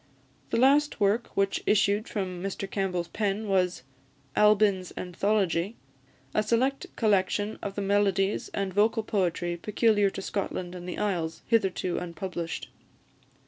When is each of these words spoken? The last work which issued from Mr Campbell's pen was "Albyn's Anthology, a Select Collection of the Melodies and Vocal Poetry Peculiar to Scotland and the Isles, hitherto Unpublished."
The 0.49 0.57
last 0.57 0.99
work 0.99 1.27
which 1.37 1.61
issued 1.67 2.07
from 2.09 2.41
Mr 2.41 2.67
Campbell's 2.67 3.09
pen 3.09 3.47
was 3.47 3.83
"Albyn's 4.35 4.91
Anthology, 4.97 5.75
a 6.33 6.41
Select 6.41 6.87
Collection 6.95 7.59
of 7.61 7.75
the 7.75 7.83
Melodies 7.83 8.49
and 8.51 8.73
Vocal 8.73 9.03
Poetry 9.03 9.57
Peculiar 9.57 10.09
to 10.09 10.21
Scotland 10.23 10.73
and 10.73 10.89
the 10.89 10.97
Isles, 10.97 11.43
hitherto 11.45 11.99
Unpublished." 11.99 12.69